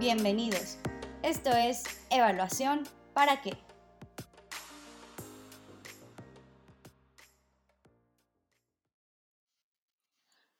[0.00, 0.78] Bienvenidos.
[1.22, 3.52] Esto es Evaluación para qué.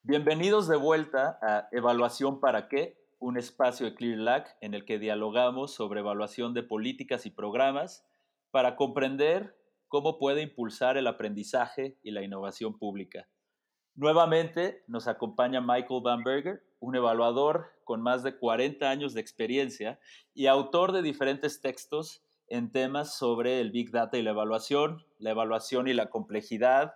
[0.02, 5.72] Bienvenidos de vuelta a Evaluación para qué, un espacio de ClearLac en el que dialogamos
[5.72, 8.06] sobre evaluación de políticas y programas
[8.50, 9.56] para comprender
[9.88, 13.26] cómo puede impulsar el aprendizaje y la innovación pública.
[13.94, 16.22] Nuevamente nos acompaña Michael Van
[16.80, 20.00] un evaluador con más de 40 años de experiencia
[20.34, 25.30] y autor de diferentes textos en temas sobre el Big Data y la evaluación, la
[25.30, 26.94] evaluación y la complejidad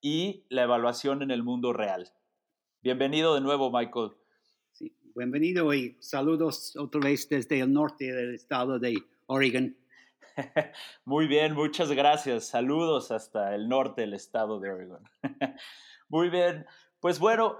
[0.00, 2.10] y la evaluación en el mundo real.
[2.80, 4.12] Bienvenido de nuevo, Michael.
[4.72, 9.76] Sí, bienvenido y saludos otra vez desde el norte del estado de Oregon.
[11.04, 12.46] Muy bien, muchas gracias.
[12.46, 15.02] Saludos hasta el norte del estado de Oregon.
[16.08, 16.64] Muy bien,
[17.00, 17.58] pues bueno,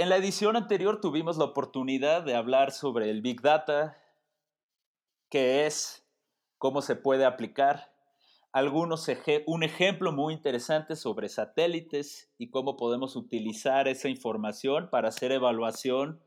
[0.00, 3.98] en la edición anterior tuvimos la oportunidad de hablar sobre el Big Data,
[5.28, 6.08] qué es,
[6.56, 7.92] cómo se puede aplicar,
[8.50, 9.10] algunos
[9.46, 16.18] un ejemplo muy interesante sobre satélites y cómo podemos utilizar esa información para hacer evaluación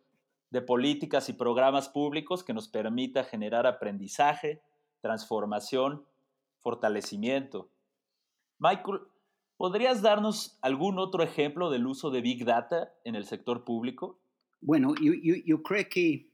[0.51, 4.61] de políticas y programas públicos que nos permita generar aprendizaje,
[5.01, 6.05] transformación,
[6.59, 7.71] fortalecimiento.
[8.59, 8.99] Michael,
[9.63, 14.19] ¿podrías darnos algún otro ejemplo del uso de Big Data en el sector público?
[14.59, 16.27] Bueno, yo, creo que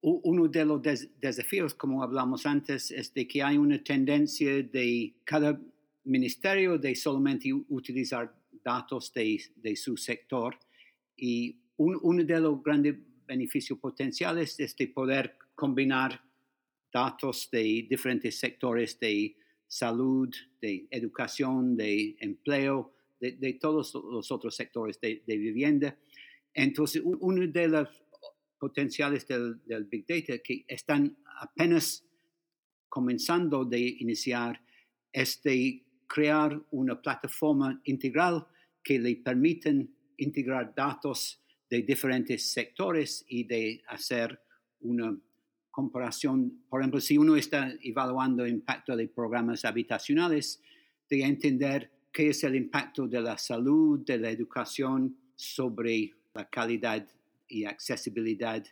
[0.00, 0.82] uno de los
[1.20, 5.60] desafíos, como hablamos antes, es de que hay una tendencia de cada
[6.02, 10.58] ministerio de solamente utilizar datos de, su sector
[11.16, 16.20] y uno de los grandes beneficios potenciales es de poder combinar
[16.92, 19.36] datos de diferentes sectores de
[19.72, 20.28] salud,
[20.60, 25.98] de educación, de empleo, de, todos los otros sectores de, vivienda.
[26.52, 27.88] Entonces, uno de los
[28.58, 32.04] potenciales del, Big Data que están apenas
[32.90, 34.62] comenzando de iniciar
[35.10, 38.46] es de crear una plataforma integral
[38.84, 44.38] que le permiten integrar datos de diferentes sectores y de hacer
[44.80, 45.18] una
[45.72, 50.62] comparación, por ejemplo, si uno está evaluando el impacto de programas habitacionales,
[51.08, 57.08] de entender qué es el impacto de la salud, de la educación sobre la calidad
[57.48, 58.62] y accesibilidad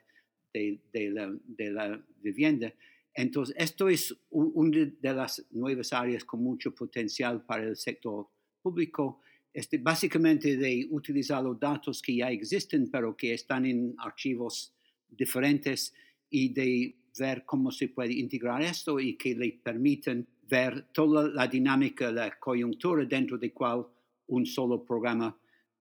[0.53, 2.73] de, la, vivienda.
[3.15, 8.29] Entonces, esto es una de las nuevas áreas con mucho potencial para el sector
[8.63, 9.21] público.
[9.53, 14.73] Este, básicamente de utilizar los datos que ya existen, pero que están en archivos
[15.09, 15.93] diferentes
[16.31, 21.47] y de ver cómo se puede integrar esto y que le permiten ver toda la
[21.47, 23.87] dinámica, la coyuntura dentro de cual
[24.29, 25.37] un solo programa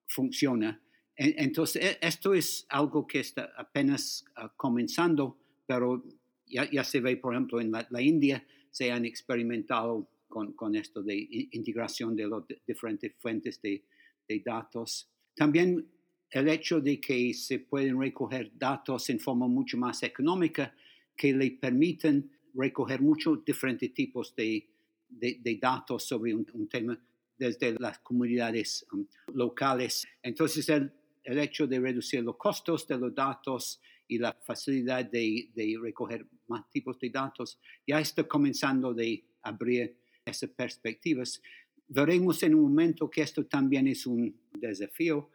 [0.08, 0.82] funciona.
[1.16, 6.04] Entonces, e, esto es algo que está apenas ah, comenzando, pero
[6.46, 11.28] ya, se ve, por ejemplo, en la, India se han experimentado con, con, esto de
[11.52, 13.84] integración de las diferentes fuentes de,
[14.28, 15.12] de datos.
[15.36, 15.86] También
[16.32, 20.76] el hecho de que se pueden recoger datos en forma mucho más económica
[21.16, 24.68] que le permiten recoger muchos diferentes tipos de,
[25.10, 27.00] de, datos sobre un, tema
[27.38, 30.08] desde las comunidades um, locales.
[30.22, 30.92] Entonces, el,
[31.24, 36.26] el, hecho de reducir los costos de los datos y la facilidad de, de recoger
[36.48, 41.42] más tipos de datos ya está comenzando de abrir esas perspectivas.
[41.88, 45.30] Veremos en un momento que esto también es un desafío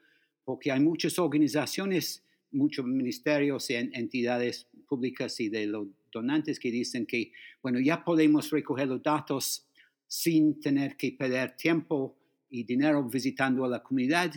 [0.44, 2.22] porque hay muchas organizaciones,
[2.52, 7.32] muchos ministerios y entidades públicas y de los donantes que dicen que,
[7.62, 9.66] bueno, ya podemos recoger los datos
[10.06, 12.16] sin tener que perder tiempo
[12.50, 14.32] y dinero visitando a la comunidad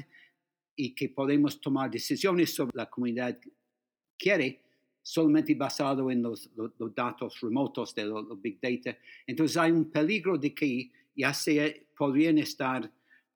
[0.75, 3.38] y que podemos tomar decisiones sobre la comunidad
[4.18, 4.62] quiere
[5.01, 6.50] solamente basado en los,
[6.95, 8.97] datos remotos de los, big data.
[9.25, 12.91] Entonces hay un peligro de que ya se podrían estar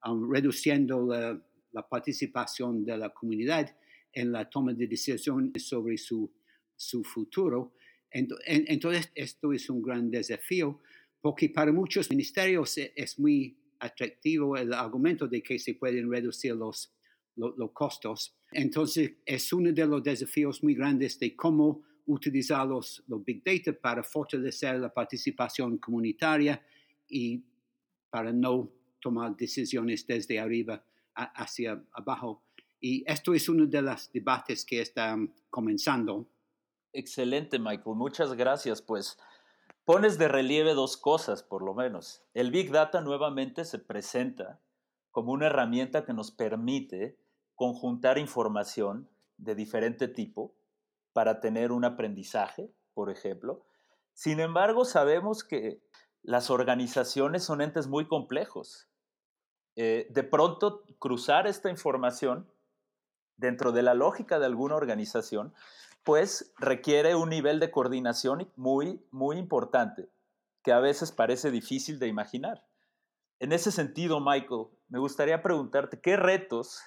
[0.05, 3.75] um, reduciendo la la participación de la comunidad
[4.13, 6.31] en la toma de decisiones sobre su,
[6.75, 7.73] su futuro.
[8.11, 10.81] Entonces, esto es un gran desafío
[11.21, 16.55] porque para muchos ministerios e, es muy atractivo el argumento de que se pueden reducir
[16.55, 16.93] los,
[17.35, 18.35] los, costos.
[18.51, 23.71] Entonces, es uno de los desafíos muy grandes de cómo utilizar los, los big data
[23.71, 26.61] para fortalecer la participación comunitaria
[27.07, 27.43] y
[28.09, 28.69] para no
[28.99, 30.83] tomar decisiones desde arriba
[31.15, 32.43] hacia abajo.
[32.79, 36.27] Y esto es uno de los debates que están comenzando.
[36.93, 37.95] Excelente, Michael.
[37.95, 38.81] Muchas gracias.
[38.81, 39.17] Pues
[39.85, 42.23] pones de relieve dos cosas, por lo menos.
[42.33, 44.59] El Big Data nuevamente se presenta
[45.11, 47.17] como una herramienta que nos permite
[47.55, 50.55] conjuntar información de diferente tipo
[51.13, 53.65] para tener un aprendizaje, por ejemplo.
[54.13, 55.81] Sin embargo, sabemos que
[56.23, 58.87] las organizaciones son entes muy complejos.
[59.75, 62.51] Eh, de pronto, cruzar esta información
[63.37, 65.53] dentro de la lógica de alguna organización,
[66.03, 70.09] pues requiere un nivel de coordinación muy, muy importante,
[70.63, 72.65] que a veces parece difícil de imaginar.
[73.39, 76.81] En ese sentido, Michael, me gustaría preguntarte qué retos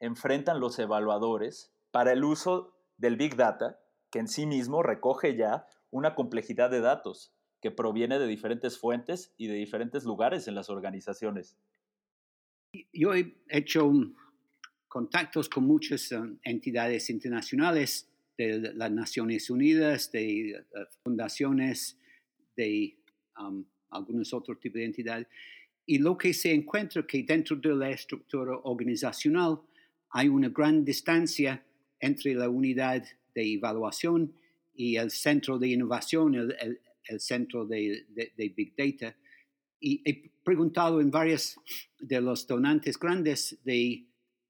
[0.00, 3.78] enfrentan los evaluadores para el uso del Big Data,
[4.10, 9.32] que en sí mismo recoge ya una complejidad de datos que proviene de diferentes fuentes
[9.38, 11.56] y de diferentes lugares en las organizaciones.
[12.92, 13.92] Yo he hecho
[14.88, 20.64] contactos con muchas eh, entidades internacionales de las Naciones Unidas, de eh,
[21.04, 21.98] fundaciones,
[22.56, 22.96] de
[23.38, 25.26] um, algunos otros tipos de entidades.
[25.86, 29.60] Y lo que se encuentra que dentro de la estructura organizacional
[30.10, 31.64] hay una gran distancia
[32.00, 34.32] entre la unidad de evaluación
[34.74, 38.06] y el centro de innovación, el, centro de,
[38.36, 39.16] Big Data.
[39.80, 41.58] Y he preguntado en varios
[41.98, 44.06] de los donantes grandes de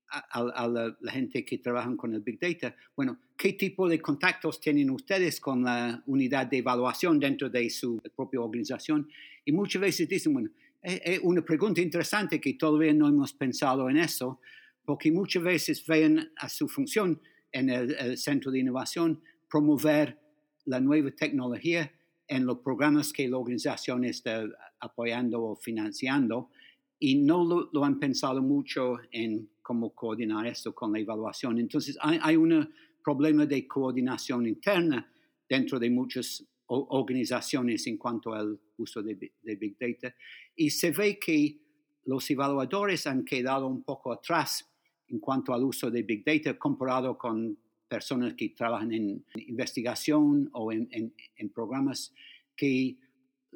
[0.09, 4.91] a, la, gente que trabaja con el Big Data, bueno, ¿qué tipo de contactos tienen
[4.91, 9.09] ustedes con la unidad de evaluación dentro de su propia organización?
[9.45, 10.51] Y muchas veces dicen, bueno,
[10.83, 14.41] es una pregunta interesante que todavía no hemos pensado en eso,
[14.85, 17.21] porque muchas veces ven a su función
[17.51, 19.21] en el, centro de innovación
[19.51, 20.19] promover
[20.65, 21.93] la nueva tecnología
[22.29, 24.45] en los programas que la organización está
[24.81, 26.51] apoyando o financiando
[26.99, 31.59] y no lo, han pensado mucho en cómo coordinar esto con la evaluación.
[31.59, 35.11] Entonces hay, un problema de coordinación interna
[35.49, 40.15] dentro de muchas organizaciones en cuanto al uso de, Big Data
[40.55, 41.61] y se ve que
[42.05, 44.69] los evaluadores han quedado un poco atrás
[45.09, 47.59] en cuanto al uso de Big Data comparado con
[47.89, 51.13] personas que trabajan en investigación o en,
[51.55, 52.13] programas
[52.57, 52.97] que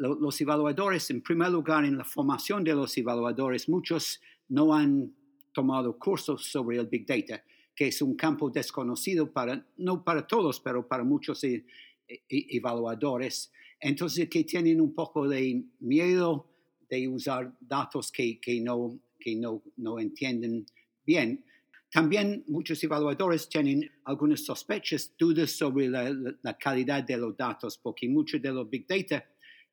[0.01, 5.15] los evaluadores, en primer lugar, en la formación de los evaluadores, muchos no han
[5.53, 7.45] tomado cursos sobre el Big Data,
[7.75, 11.67] que es un campo desconocido para, no para todos, pero para muchos e,
[12.09, 13.53] e, evaluadores.
[13.79, 16.47] Entonces, que tienen un poco de miedo
[16.89, 19.01] de usar datos que, no,
[19.99, 20.65] entienden
[21.05, 21.45] bien.
[21.93, 28.41] También muchos evaluadores tienen algunas sospechas, dudas sobre la, calidad de los datos, porque muchos
[28.41, 29.25] de los big data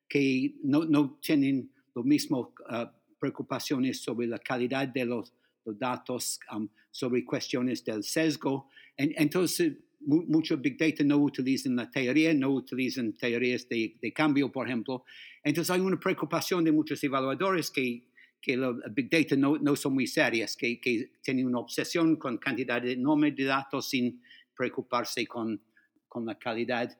[0.08, 2.86] que no, no tienen lo mismo uh,
[3.18, 5.32] preocupaciones sobre la calidad de los,
[5.64, 8.70] datos, um, sobre cuestiones del sesgo.
[8.96, 14.66] entonces, muchos big data no utilizan la teoría, no utilizan teorías de, de cambio, por
[14.66, 15.04] ejemplo.
[15.44, 18.08] Entonces, hay una preocupación de muchos evaluadores que
[18.40, 22.38] que los Big Data no, no son muy serias, que, que, tienen una obsesión con
[22.38, 24.22] cantidad enorme de datos sin
[24.56, 25.60] preocuparse con,
[26.08, 26.96] con la calidad.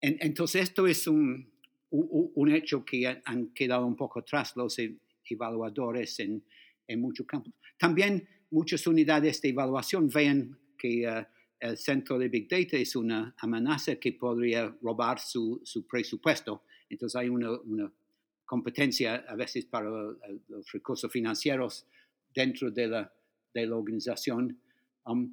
[0.00, 1.49] entonces, esto es un,
[1.90, 4.96] un, hecho que han quedado un poco atrás los e,
[5.28, 6.42] evaluadores en,
[6.98, 7.52] muchos campos.
[7.78, 11.24] También muchas unidades de evaluación ven que uh,
[11.60, 16.64] el centro de Big Data es una amenaza que podría robar su, su presupuesto.
[16.88, 17.92] Entonces hay una,
[18.44, 21.86] competencia a veces para los recursos financieros
[22.34, 23.12] dentro de la,
[23.54, 24.58] de la organización.
[25.04, 25.32] Um,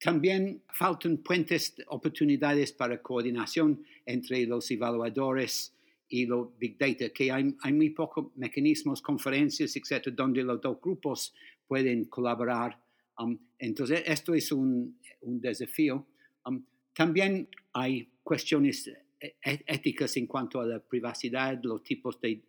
[0.00, 5.72] también faltan puentes, oportunidades para coordinación entre los evaluadores
[6.08, 10.80] y los Big Data, que hay, hay muy pocos mecanismos, conferencias, etcétera, donde los dos
[10.80, 11.34] grupos
[11.66, 12.82] pueden colaborar.
[13.18, 16.06] Um, entonces, esto es un, un desafío.
[16.46, 18.88] Um, también hay cuestiones
[19.20, 22.42] e, e, éticas en cuanto a la privacidad, los tipos de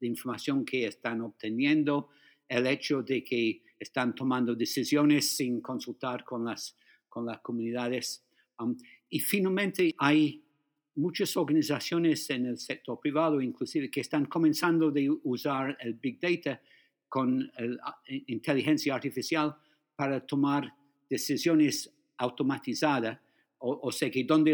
[0.00, 2.08] de información que están obteniendo,
[2.48, 6.76] el hecho de que están tomando decisiones sin consultar con las,
[7.08, 8.24] con las comunidades.
[8.58, 8.76] Um,
[9.08, 10.42] y finalmente hay
[10.96, 14.92] muchas organizaciones en el sector privado, inclusive, que están comenzando a
[15.24, 16.60] usar el Big Data
[17.08, 19.54] con la inteligencia artificial
[19.94, 20.72] para tomar
[21.08, 23.18] decisiones automatizadas,
[23.58, 24.52] o, o sea que donde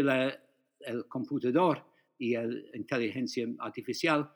[0.79, 1.83] el computador
[2.17, 4.29] y la inteligencia artificial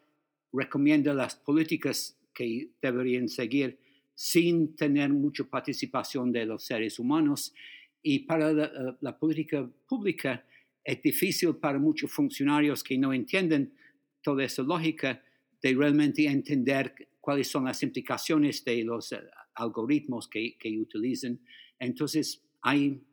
[0.51, 3.79] recomienda las políticas que deberían seguir
[4.13, 7.53] sin tener mucha participación de los seres humanos.
[8.01, 8.51] Y para
[8.99, 10.43] la, política pública
[10.87, 13.73] es difícil para muchos funcionarios que no entienden
[14.21, 15.21] toda esa lógica
[15.61, 19.19] de realmente entender cuáles son las implicaciones de los eh,
[19.55, 21.41] algoritmos que, que utilizan.
[21.77, 23.03] Entonces, hay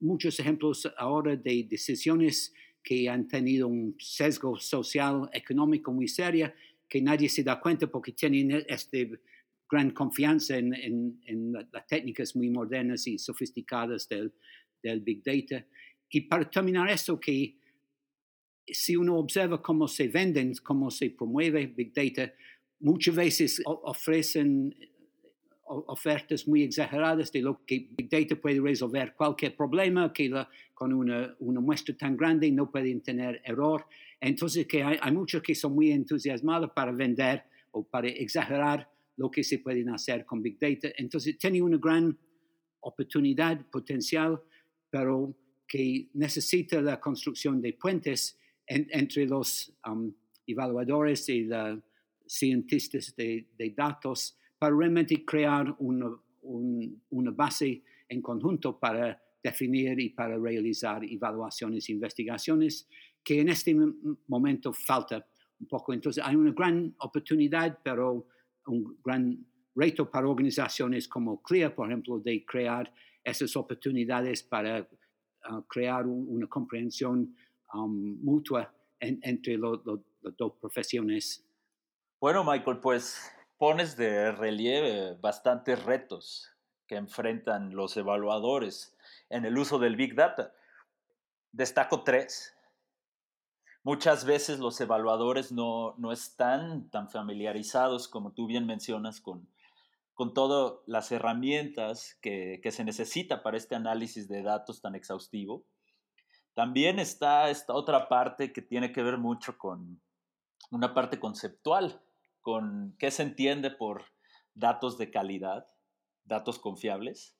[0.00, 6.50] muchos ejemplos ahora de decisiones que han tenido un sesgo social, económico muy serio,
[6.88, 8.98] que nadie se da cuenta porque tienen esta
[9.70, 11.20] gran confianza en,
[11.70, 14.32] las técnicas muy modernas y sofisticadas del,
[15.00, 15.66] Big Data.
[16.14, 17.56] Y para terminar eso, que
[18.68, 22.32] si uno observa cómo se venden, cómo se promueve Big Data,
[22.78, 24.72] muchas veces ofrecen
[25.64, 30.30] ofertas muy exageradas de lo que Big Data puede resolver cualquier problema, que
[30.72, 33.84] con una, una, muestra tan grande no pueden tener error.
[34.20, 37.42] Entonces, que hay, hay, muchos que son muy entusiasmados para vender
[37.72, 40.90] o para exagerar lo que se puede hacer con Big Data.
[40.96, 42.16] Entonces, tiene una gran
[42.78, 44.40] oportunidad potencial,
[44.90, 45.34] pero
[45.74, 50.14] que necesita la construcción de puentes entre los um,
[50.46, 51.80] evaluadores y los
[52.28, 60.10] cientistas de, datos para realmente crear una, un, una base en conjunto para definir y
[60.10, 62.88] para realizar evaluaciones e investigaciones
[63.24, 63.74] que en este
[64.28, 65.26] momento falta
[65.58, 65.92] un poco.
[65.92, 68.28] Entonces hay una gran oportunidad, pero
[68.66, 74.88] un gran reto para organizaciones como CLIA, por ejemplo, de crear esas oportunidades para
[75.68, 77.36] crear un, una comprensión
[77.72, 79.78] um, mutua en, entre las
[80.36, 81.44] dos profesiones.
[82.20, 86.50] Bueno, Michael, pues pones de relieve bastantes retos
[86.86, 88.96] que enfrentan los evaluadores
[89.28, 90.52] en el uso del Big Data.
[91.52, 92.54] Destaco tres.
[93.82, 99.46] Muchas veces los evaluadores no, no están tan familiarizados, como tú bien mencionas, con,
[100.14, 105.66] con todas las herramientas que, se necesita para este análisis de datos tan exhaustivo.
[106.54, 110.00] También está esta otra parte que tiene que ver mucho con
[110.70, 112.00] una parte conceptual,
[112.40, 114.04] con qué se entiende por
[114.54, 115.66] datos de calidad,
[116.24, 117.36] datos confiables.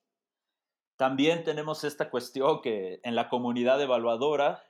[0.97, 4.65] También tenemos esta cuestión que en la comunidad evaluadora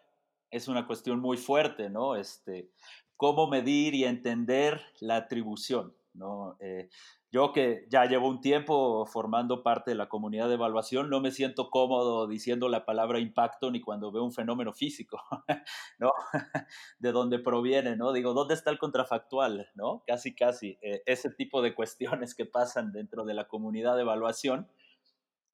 [0.51, 2.17] es una cuestión muy fuerte, ¿no?
[2.17, 2.71] Este,
[3.17, 6.57] cómo medir y entender la atribución, ¿no?
[6.61, 6.89] Eh,
[7.31, 11.33] yo que ya llevo un tiempo formando parte de la comunidad de evaluación, no me
[11.33, 15.21] siento cómodo diciendo la palabra impacto ni cuando veo un fenómeno físico,
[15.99, 16.13] ¿no?
[16.99, 18.13] De dónde proviene, ¿no?
[18.13, 20.03] Digo, ¿dónde está el contrafactual, ¿no?
[20.07, 20.79] Casi, casi.
[20.81, 24.69] Eh, ese tipo de cuestiones que pasan dentro de la comunidad de evaluación.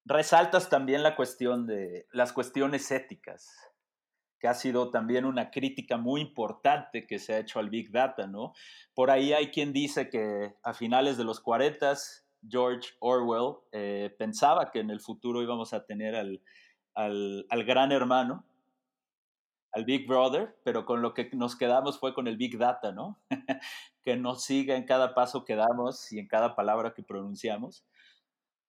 [0.05, 3.70] Resaltas también la cuestión de las cuestiones éticas,
[4.41, 8.27] que ha sido también una crítica muy importante que se ha hecho al Big Data,
[8.27, 8.55] ¿no?
[8.95, 11.95] Por ahí hay quien dice que a finales de los 40
[12.49, 16.43] George Orwell eh, pensaba que en el futuro íbamos a tener al,
[16.95, 18.47] al, al, gran hermano,
[19.73, 23.21] al Big Brother, pero con lo que nos quedamos fue con el Big Data, ¿no?
[24.03, 27.85] que nos siga en cada paso que damos y en cada palabra que pronunciamos.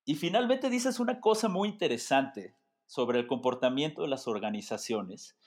[0.03, 5.37] Y finalmente dices una cosa muy interesante sobre el comportamiento de las organizaciones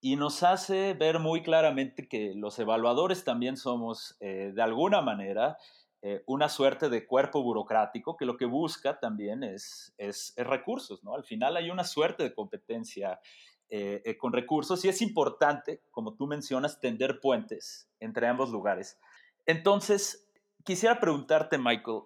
[0.00, 5.58] y nos hace ver muy claramente que los evaluadores también somos, eh, de alguna manera,
[6.02, 11.14] eh, una suerte de cuerpo burocrático que lo que busca también es, es, recursos, ¿no?
[11.14, 13.20] Al final hay una suerte de competencia
[13.68, 18.98] eh, con recursos y es importante, como tú mencionas, tender puentes entre ambos lugares.
[19.46, 20.26] Entonces,
[20.64, 22.02] quisiera preguntarte, Michael,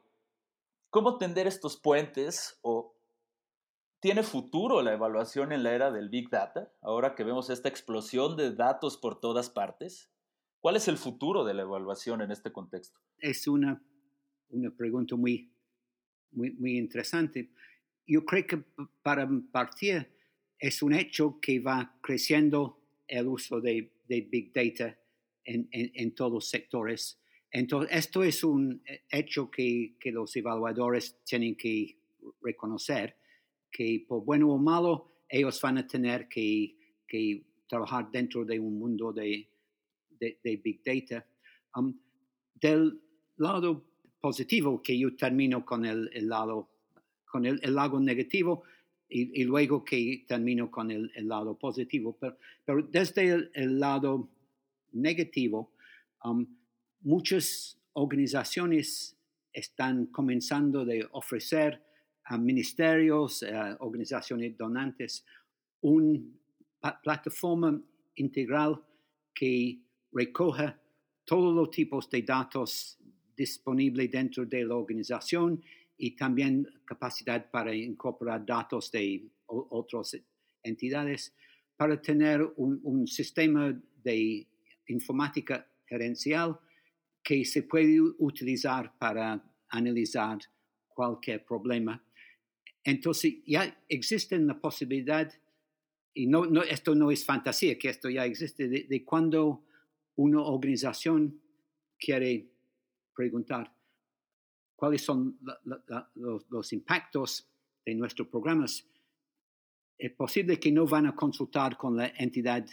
[0.91, 2.94] ¿cómo tender estos puentes o
[4.05, 8.37] ¿Tiene futuro la evaluación en la era del Big Data, ahora que vemos esta explosión
[8.37, 10.13] de datos por todas partes?
[10.61, 13.01] ¿Cuál es el futuro de la evaluación en este contexto?
[13.17, 13.83] Es una,
[14.51, 15.51] una pregunta muy,
[16.33, 17.49] muy, muy interesante.
[18.07, 18.63] Yo creo que
[19.03, 20.07] para partir
[20.59, 24.99] es un hecho que va creciendo el uso de, de Big Data
[25.45, 27.19] en, en, en, todos los sectores.
[27.51, 31.97] Entonces, esto es un hecho que, que los evaluadores tienen que
[32.43, 33.24] reconocer
[33.75, 36.77] que por bueno o malo ellos van a tener que,
[37.09, 39.51] que trabajar dentro de un mundo de,
[40.11, 41.27] de, de Big Data.
[41.75, 41.99] Um,
[42.55, 43.01] del
[43.37, 43.85] lado
[44.21, 46.71] positivo, que yo termino con el, el lado,
[47.27, 48.63] con el, el, lado negativo
[49.09, 52.17] y, y, luego que termino con el, el lado positivo.
[52.21, 54.31] Pero, pero desde el, lado
[54.93, 55.75] negativo,
[56.23, 56.47] um,
[57.01, 59.19] muchas organizaciones
[59.53, 61.83] están comenzando de ofrecer
[62.27, 65.25] a ministerios, a organizaciones donantes,
[65.83, 66.21] una
[67.03, 67.81] plataforma
[68.17, 68.83] integral
[69.35, 69.81] que
[70.13, 70.81] recoja
[71.25, 72.99] todos los tipos de datos
[73.37, 75.63] disponibles dentro de la organización
[75.97, 80.17] y también capacidad para incorporar datos de otras
[80.63, 81.35] entidades
[81.77, 84.47] para tener un, un sistema de
[84.89, 86.59] informática gerencial
[87.23, 90.39] que se puede utilizar para analizar
[90.89, 92.04] cualquier problema
[92.85, 95.33] entonces ya existe la posibilidad,
[96.13, 99.65] y no, esto no es fantasía, que esto ya existe, de, cuando
[100.17, 101.41] una organización
[101.99, 102.51] quiere
[103.17, 103.75] preguntar
[104.77, 107.49] cuáles son la, la, los, impactos
[107.85, 108.87] de nuestros programas,
[109.97, 112.67] es posible que no van a consultar con la entidad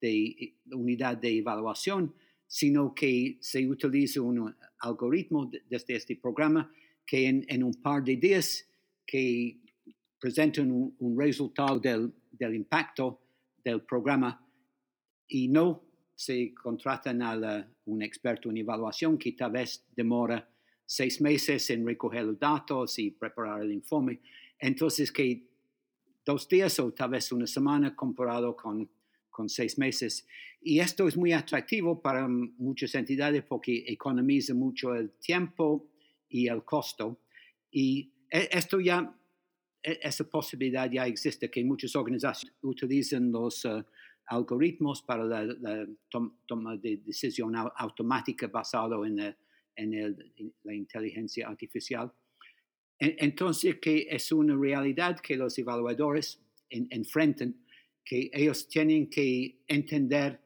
[0.00, 2.14] de unidad de evaluación,
[2.46, 6.70] sino que se utiliza un algoritmo desde este programa
[7.06, 8.68] que en, un par de días
[9.06, 9.60] que
[10.18, 13.20] presentan un, resultado del, del, impacto
[13.62, 14.40] del programa
[15.28, 15.82] y no
[16.14, 20.48] se contratan a un experto en evaluación que tal vez demora
[20.86, 24.20] seis meses en recoger los datos y preparar el informe.
[24.58, 25.46] Entonces, que
[26.24, 28.88] dos días o tal vez una semana comparado con,
[29.30, 30.26] con seis meses.
[30.62, 35.90] Y esto es muy atractivo para muchas entidades porque economiza mucho el tiempo
[36.28, 37.20] y el costo.
[37.70, 39.14] Y esto ya,
[39.82, 43.84] e, esa posibilidad ya existe, que muchas organizaciones utilizan los eh,
[44.26, 45.86] algoritmos para la,
[46.46, 49.36] toma de decisión automática basado en,
[49.76, 50.16] en,
[50.62, 52.12] la inteligencia artificial.
[52.98, 57.54] Entonces, que es una realidad que los evaluadores enfrentan,
[58.04, 60.40] que ellos tienen que entender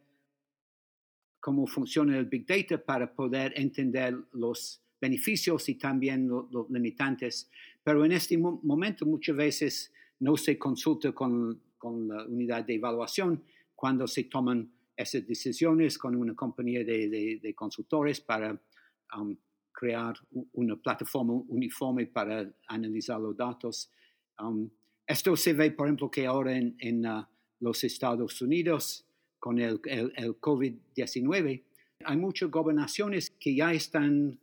[1.40, 7.50] cómo funciona el Big Data para poder entender los beneficios y también los limitantes.
[7.88, 13.42] Pero en este momento muchas veces no se consulta con, la unidad de evaluación
[13.74, 18.60] cuando se toman esas decisiones con una compañía de, consultores para
[19.16, 19.34] um,
[19.72, 20.14] crear
[20.52, 23.90] una plataforma uniforme para analizar los datos.
[24.38, 24.68] Um,
[25.06, 27.24] esto se ve, por ejemplo, que ahora en, uh,
[27.60, 29.06] los Estados Unidos,
[29.38, 31.62] con el, el, el COVID-19,
[32.04, 34.38] hay muchas gobernaciones que ya están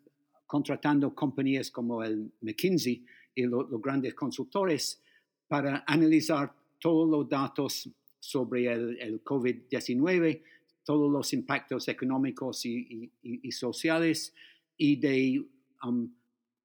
[0.48, 5.02] contratando compañías como el McKinsey y los grandes consultores
[5.48, 7.90] para analizar todos los datos
[8.20, 10.42] sobre el, el COVID-19,
[10.84, 13.12] todos los impactos económicos y,
[13.52, 14.34] sociales
[14.78, 15.46] y de
[15.84, 16.10] um,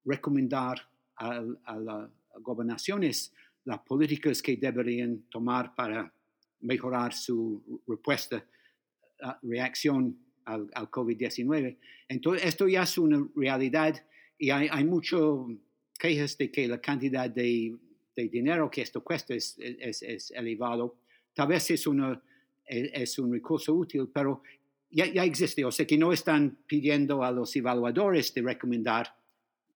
[0.05, 0.87] recomendar
[1.17, 2.09] a, las
[2.39, 3.33] gobernaciones
[3.65, 6.11] las políticas que deberían tomar para
[6.61, 8.43] mejorar su respuesta,
[9.43, 11.77] reacción al, COVID-19.
[12.07, 14.03] Entonces, esto ya es una realidad
[14.37, 15.47] y hay mucho
[16.01, 17.77] quejas de que la cantidad de,
[18.15, 19.55] dinero que esto cuesta es,
[20.35, 20.97] elevado.
[21.33, 22.19] Tal vez es, una,
[22.65, 24.41] es un recurso útil, pero
[24.89, 25.63] ya, ya, existe.
[25.63, 29.15] O sea que no están pidiendo a los evaluadores de recomendar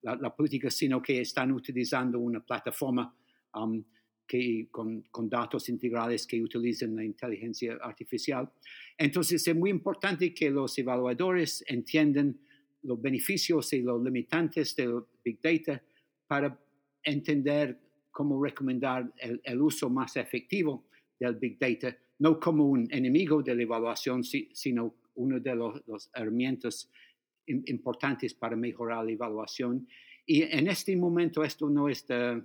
[0.02, 3.16] la, política, sino que están utilizando una plataforma
[3.56, 3.84] um,
[4.28, 8.52] que, con, con, datos integrales que utilizan la inteligencia artificial.
[8.98, 12.38] Entonces es muy importante que los evaluadores entiendan
[12.84, 15.82] los beneficios y los limitantes del Big Data
[16.28, 16.60] para
[17.04, 17.80] entender
[18.12, 20.86] cómo recomendar el, uso más efectivo
[21.20, 26.90] del Big Data, no como un enemigo de la evaluación, sino uno de los, herramientas
[27.48, 29.88] importantes para mejorar la evaluación.
[30.26, 32.42] Y en este momento esto no está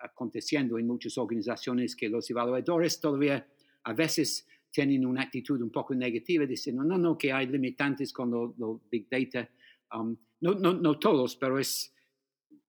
[0.00, 3.46] aconteciendo en muchas organizaciones que los evaluadores todavía
[3.82, 8.30] a veces tienen una actitud un poco negativa, diciendo, no, no, que hay limitantes con
[8.30, 9.48] los big data.
[9.92, 11.92] Um, no, no, no, todos, pero es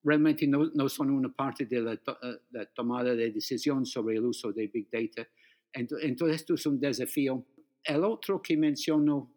[0.02, 4.52] realmente no, no son una parte de la, eh, tomada de decisión sobre el uso
[4.52, 5.28] de big data.
[5.72, 7.44] Entonces, esto es un desafío.
[7.84, 9.32] El otro que menciono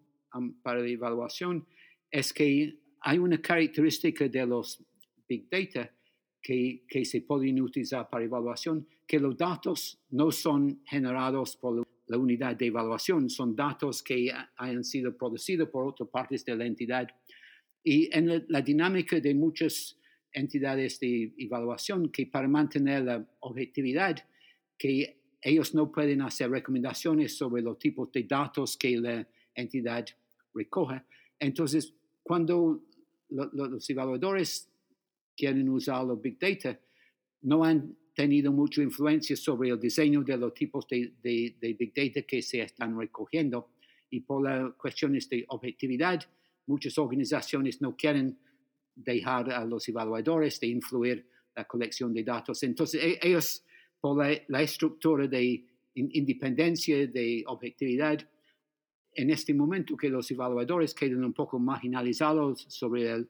[0.62, 1.65] para la evaluación
[2.10, 4.84] es que hay una característica de los
[5.28, 5.91] Big Data
[6.41, 12.17] que, que, se pueden utilizar para evaluación, que los datos no son generados por la
[12.17, 17.08] unidad de evaluación, son datos que hayan sido producidos por otras partes de la entidad.
[17.84, 19.97] Y en la, dinámica de muchas
[20.34, 24.17] entidades de evaluación, que para mantener la objetividad,
[24.78, 30.06] que ellos no pueden hacer recomendaciones sobre los tipos de datos que la entidad
[30.54, 31.02] recoge.
[31.39, 32.84] Entonces, cuando
[33.30, 34.70] los evaluadores
[35.36, 36.80] quieren usar los Big Data,
[37.41, 41.13] no han tenido mucha influencia sobre el diseño de los tipos de,
[41.60, 43.72] Big Data que se están recogiendo.
[44.10, 46.22] Y por las cuestiones de objetividad,
[46.67, 48.38] muchas organizaciones no quieren
[48.95, 52.63] dejar a los evaluadores de influir la colección de datos.
[52.63, 53.63] Entonces, e, ellos,
[53.99, 58.19] por la estructura de independencia, de objetividad,
[59.13, 63.30] en este momento que los evaluadores quedan un poco marginalizados sobre el,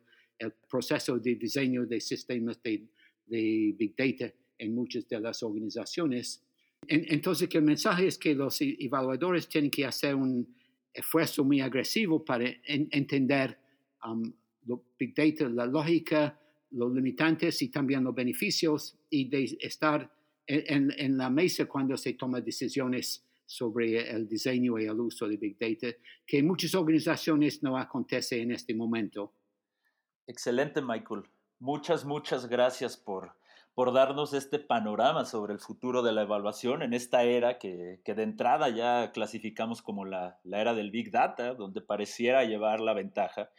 [0.67, 2.87] proceso de diseño de sistemas de,
[3.27, 6.43] Big Data en muchas de las organizaciones.
[6.87, 10.55] entonces, que el mensaje es que los e, evaluadores tienen que hacer un
[10.93, 13.57] esfuerzo muy agresivo para entender
[14.03, 14.33] um,
[14.97, 16.39] Big Data, la lógica,
[16.71, 20.11] los limitantes y también los beneficios y de estar
[20.47, 25.35] en, en la mesa cuando se toman decisiones sobre el diseño y el uso de
[25.35, 25.95] Big Data,
[26.25, 29.33] que en muchas organizaciones no acontece en este momento.
[30.25, 31.23] Excelente, Michael.
[31.59, 33.35] Muchas, muchas gracias por,
[33.73, 38.23] por darnos este panorama sobre el futuro de la evaluación en esta era que, de
[38.23, 43.49] entrada ya clasificamos como la, era del Big Data, donde pareciera llevar la ventaja.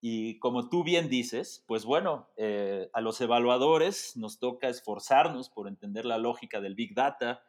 [0.00, 5.68] Y como tú bien dices, pues bueno, eh, a los evaluadores nos toca esforzarnos por
[5.68, 7.42] entender la lógica del Big Data,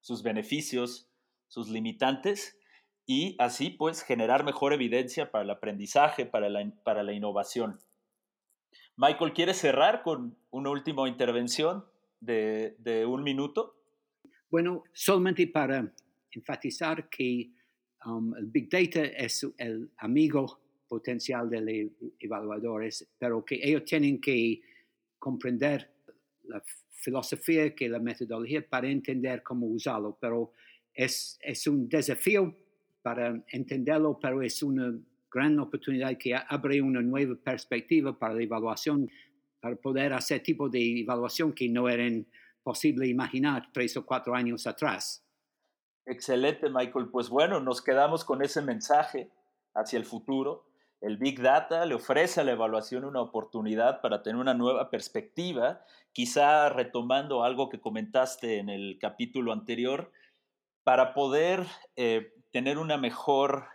[0.00, 1.10] sus beneficios,
[1.48, 2.58] sus limitantes
[3.06, 7.80] y así pues generar mejor evidencia para el aprendizaje, para la, para la innovación.
[8.96, 11.84] Michael, ¿quieres cerrar con una última intervención
[12.20, 13.74] de, un minuto?
[14.50, 15.92] Bueno, solamente para
[16.30, 17.50] enfatizar que
[18.04, 20.59] um, el Big Data es el amigo
[20.90, 24.60] potencial de los evaluadores, pero que ellos tienen que
[25.20, 25.88] comprender
[26.42, 30.52] la filosofía, que la metodología para entender cómo usarlo, pero
[30.92, 32.52] es, es un desafío
[33.02, 34.92] para entenderlo, pero es una
[35.30, 39.08] gran oportunidad que abre una nueva perspectiva para la evaluación,
[39.60, 42.26] para poder hacer tipo de evaluación que no eran
[42.64, 45.24] posible imaginar tres o cuatro años atrás.
[46.04, 47.10] Excelente, Michael.
[47.12, 49.30] Pues bueno, nos quedamos con ese mensaje
[49.74, 50.69] hacia el futuro.
[51.00, 55.82] El Big Data le ofrece a la evaluación una oportunidad para tener una nueva perspectiva,
[56.12, 60.12] quizá retomando algo que comentaste en el capítulo anterior,
[60.82, 63.66] para poder eh, tener una mejor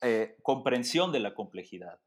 [0.00, 1.98] eh, comprensión de la complejidad,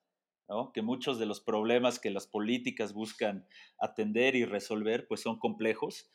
[0.73, 3.47] que muchos de los problemas que las políticas buscan
[3.80, 6.10] atender y resolver pues son complejos.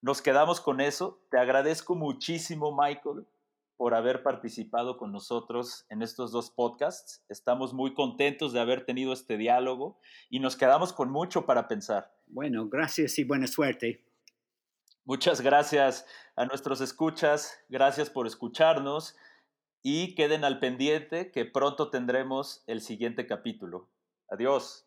[0.00, 1.20] Nos quedamos con eso.
[1.30, 3.26] Te agradezco muchísimo, Michael,
[3.76, 7.24] por haber participado con nosotros en estos dos podcasts.
[7.28, 9.98] Estamos muy contentos de haber tenido este diálogo
[10.30, 12.14] y nos quedamos con mucho para pensar.
[12.26, 14.04] Bueno, gracias y buena suerte.
[15.04, 19.16] Muchas gracias a nuestros escuchas, gracias por escucharnos
[19.82, 23.88] y queden al pendiente que pronto tendremos el siguiente capítulo.
[24.28, 24.85] Adiós.